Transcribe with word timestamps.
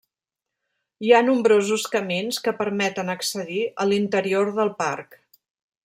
Hi 1.07 1.11
ha 1.11 1.19
nombrosos 1.27 1.85
camins 1.97 2.39
que 2.47 2.55
permeten 2.63 3.15
accedir 3.17 3.63
a 3.85 3.89
l'interior 3.93 4.55
del 4.61 4.77
parc. 4.85 5.21